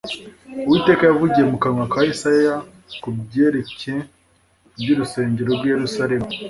Uwiteka 0.65 1.03
yavugiye 1.05 1.45
mu 1.51 1.57
kanwa 1.63 1.83
ka 1.93 1.99
Yesaya 2.07 2.55
ku 3.01 3.07
byerekcye 3.23 3.93
iby'urusengero 4.81 5.49
rw'i 5.55 5.69
Yerusalemu 5.73 6.27